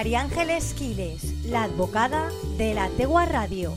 [0.00, 3.74] María Ángeles Quiles, la advocada de la Tegua Radio.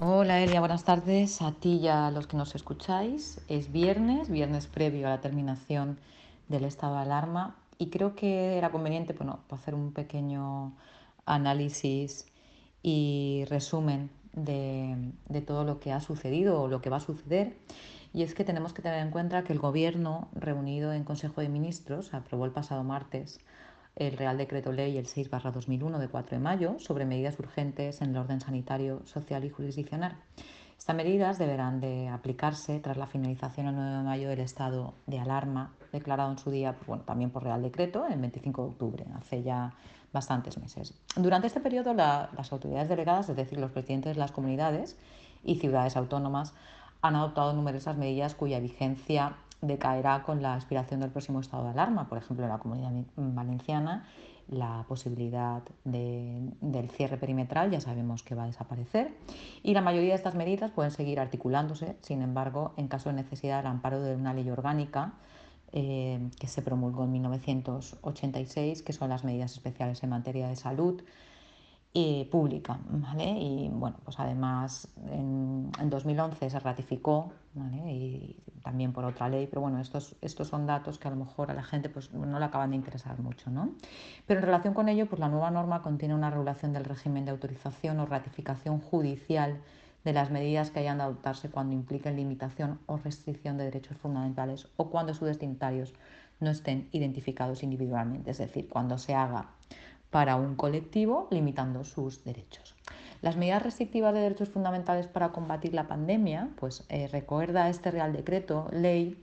[0.00, 3.38] Hola Elia, buenas tardes a ti y a los que nos escucháis.
[3.48, 5.98] Es viernes, viernes previo a la terminación
[6.48, 10.72] del estado de alarma y creo que era conveniente bueno, hacer un pequeño
[11.26, 12.24] análisis
[12.88, 15.12] y resumen de,
[15.46, 17.56] todo lo que ha sucedido o lo que va a suceder.
[18.12, 21.48] Y es que tenemos que tener en cuenta que el Gobierno, reunido en Consejo de
[21.48, 23.40] Ministros, aprobó el pasado martes
[23.96, 28.18] el Real Decreto Ley el 6-2001 de 4 de mayo sobre medidas urgentes en el
[28.18, 30.16] orden sanitario, social y jurisdiccional.
[30.78, 35.18] Estas medidas deberán de aplicarse tras la finalización el 9 de mayo del estado de
[35.18, 39.42] alarma declarado en su día bueno, también por Real Decreto el 25 de octubre, hace
[39.42, 39.72] ya
[40.12, 40.94] bastantes meses.
[41.16, 44.96] Durante este periodo la, las autoridades delegadas, es decir, los presidentes de las comunidades
[45.44, 46.54] y ciudades autónomas,
[47.02, 52.08] han adoptado numerosas medidas cuya vigencia decaerá con la expiración del próximo estado de alarma,
[52.08, 54.04] por ejemplo, en la comunidad valenciana
[54.48, 59.12] la posibilidad de, del cierre perimetral ya sabemos que va a desaparecer
[59.62, 63.60] y la mayoría de estas medidas pueden seguir articulándose, sin embargo, en caso de necesidad
[63.60, 65.14] al amparo de una ley orgánica
[65.72, 71.02] eh, que se promulgó en 1986, que son las medidas especiales en materia de salud
[71.98, 72.78] y pública.
[72.90, 73.24] ¿vale?
[73.24, 77.90] Y bueno, pues además en, en 2011 se ratificó ¿vale?
[77.90, 81.50] y también por otra ley, pero bueno, estos, estos son datos que a lo mejor
[81.50, 83.48] a la gente pues, no le acaban de interesar mucho.
[83.48, 83.70] ¿no?
[84.26, 87.30] Pero en relación con ello, pues la nueva norma contiene una regulación del régimen de
[87.30, 89.58] autorización o ratificación judicial
[90.04, 94.68] de las medidas que hayan de adoptarse cuando impliquen limitación o restricción de derechos fundamentales
[94.76, 95.94] o cuando sus destinatarios
[96.40, 99.48] no estén identificados individualmente, es decir, cuando se haga
[100.10, 102.74] para un colectivo limitando sus derechos.
[103.22, 108.12] Las medidas restrictivas de derechos fundamentales para combatir la pandemia, pues eh, recuerda este Real
[108.12, 109.16] Decreto, ley,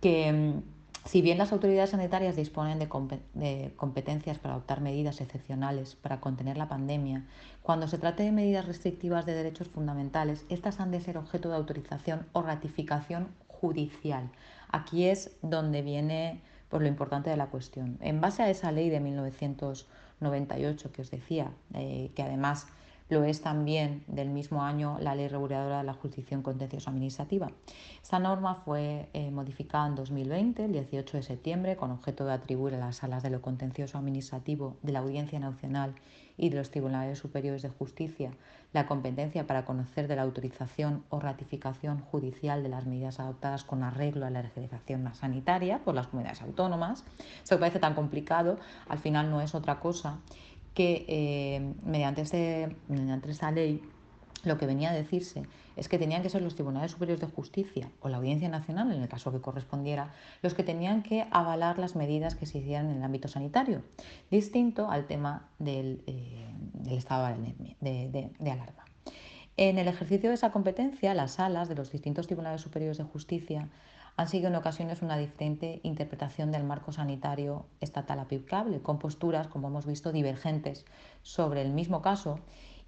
[0.00, 0.62] que mm,
[1.06, 2.88] si bien las autoridades sanitarias disponen de,
[3.34, 7.24] de, competencias para adoptar medidas excepcionales para contener la pandemia,
[7.62, 11.56] cuando se trate de medidas restrictivas de derechos fundamentales, estas han de ser objeto de
[11.56, 14.30] autorización o ratificación judicial.
[14.70, 17.98] Aquí es donde viene pues, lo importante de la cuestión.
[18.00, 19.86] En base a esa ley de 1900
[20.20, 22.66] 98 que os decía, eh, que además
[23.10, 27.50] lo es también del mismo año la Ley Reguladora de la Jurisdicción Contencioso Administrativa.
[28.00, 32.76] Esta norma fue eh, modificada en 2020, el 18 de septiembre, con objeto de atribuir
[32.76, 35.94] a las salas de lo contencioso administrativo de la Audiencia Nacional
[36.36, 38.30] y de los Tribunales Superiores de Justicia
[38.72, 43.82] la competencia para conocer de la autorización o ratificación judicial de las medidas adoptadas con
[43.82, 47.04] arreglo a la legislación sanitaria por las comunidades autónomas.
[47.48, 50.18] Que parece tan complicado, al final no es otra cosa
[50.74, 53.82] que eh, mediante, este, mediante esta ley
[54.44, 55.42] lo que venía a decirse
[55.76, 59.02] es que tenían que ser los tribunales superiores de justicia o la Audiencia Nacional, en
[59.02, 62.98] el caso que correspondiera, los que tenían que avalar las medidas que se hicieran en
[62.98, 63.82] el ámbito sanitario,
[64.30, 66.48] distinto al tema del, eh,
[66.90, 67.28] estado
[67.80, 68.84] de, de, alarma.
[69.56, 73.68] En el ejercicio de esa competencia, las salas de los distintos tribunales superiores de justicia
[74.16, 79.68] han seguido en ocasiones una diferente interpretación del marco sanitario estatal aplicable, con posturas, como
[79.68, 80.84] hemos visto, divergentes
[81.22, 82.38] sobre el mismo caso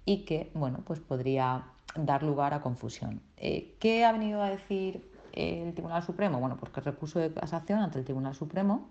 [0.05, 3.21] y que bueno, pues podría dar lugar a confusión.
[3.37, 6.39] Eh, ¿Qué ha venido a decir el Tribunal Supremo?
[6.39, 8.89] Bueno, porque el recurso de casación ante el Tribunal Supremo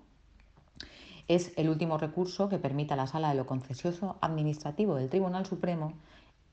[1.29, 5.47] es el último recurso que permite a la Sala de lo Concesioso Administrativo del Tribunal
[5.47, 5.95] Supremo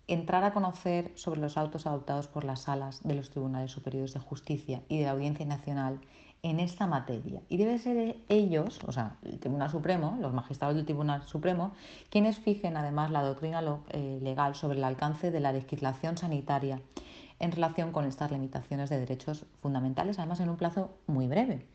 [0.09, 4.19] entrar a conocer sobre los autos adoptados por las salas de los Tribunales Superiores de
[4.19, 6.01] Justicia y de la Audiencia Nacional
[6.41, 7.41] en esta materia.
[7.49, 11.73] Y debe ser ellos, o sea, el Tribunal Supremo, los magistrados del Tribunal Supremo,
[12.09, 16.81] quienes fijen además la doctrina eh, legal sobre el alcance de la legislación sanitaria
[17.39, 21.65] en relación con estas limitaciones de derechos fundamentales, además en un plazo muy breve.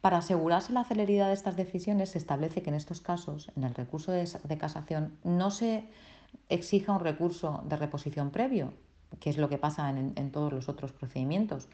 [0.00, 3.74] Para asegurarse la celeridad de estas decisiones, se establece que en estos casos, en el
[3.74, 5.84] recurso de, de casación, no se
[6.48, 8.72] exija un recurso de reposición previo,
[9.20, 11.68] que es lo que pasa en, en todos los otros procedimientos.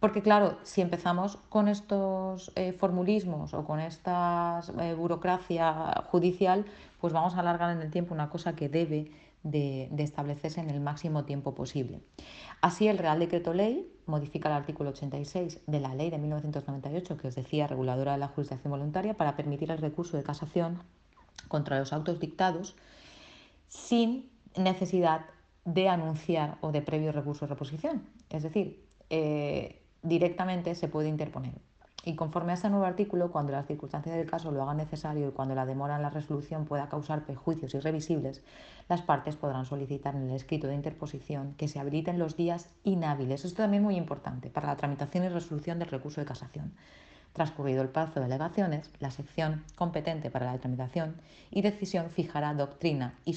[0.00, 6.66] Porque claro, si empezamos con estos eh, formulismos o con esta eh, burocracia judicial,
[7.00, 9.10] pues vamos a alargar en el tiempo una cosa que debe
[9.44, 12.00] de, de, establecerse en el máximo tiempo posible.
[12.60, 17.28] Así, el Real Decreto Ley modifica el artículo 86 de la Ley de 1998, que
[17.28, 20.82] os decía, reguladora de la jurisdicción voluntaria, para permitir el recurso de casación
[21.54, 22.74] contra los autos dictados
[23.68, 25.26] sin necesidad
[25.64, 28.02] de anunciar o de previo recurso de reposición.
[28.28, 31.54] Es decir, eh, directamente se puede interponer.
[32.04, 35.30] Y conforme a este nuevo artículo, cuando las circunstancias del caso lo hagan necesario y
[35.30, 38.42] cuando la demora en la resolución pueda causar perjuicios irrevisibles,
[38.88, 43.44] las partes podrán solicitar en el escrito de interposición que se habiliten los días inhábiles.
[43.44, 46.72] Esto también es muy importante para la tramitación y resolución del recurso de casación.
[47.34, 51.16] Transcurrido el plazo de alegaciones, la sección competente para la tramitación
[51.50, 53.32] y decisión fijará doctrina y,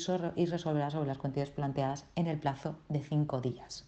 [0.46, 3.86] resolverá sobre las cuestiones planteadas en el plazo de cinco días.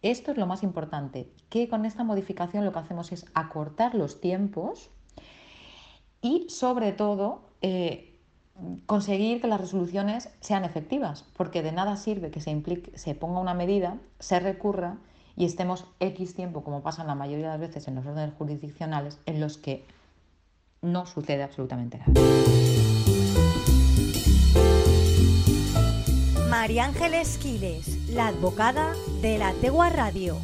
[0.00, 4.18] Esto es lo más importante, que con esta modificación lo que hacemos es acortar los
[4.18, 4.88] tiempos
[6.22, 8.18] y sobre todo eh,
[8.86, 12.62] conseguir que las resoluciones sean efectivas, porque de nada sirve que se,
[12.94, 14.96] se ponga una medida, se recurra
[15.36, 19.18] y estemos X tiempo, como pasa la mayoría de las veces en los órdenes jurisdiccionales,
[19.26, 19.84] en los que
[20.82, 22.12] no sucede absolutamente nada.
[26.48, 30.38] María Ángeles Quiles, la advocada de la Tegua Radio.